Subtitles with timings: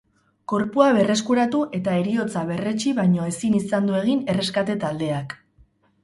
[0.51, 5.37] Gorpua berreskuratu eta heriotza berretsi baino ezin izan du egin erreskate-taldeak.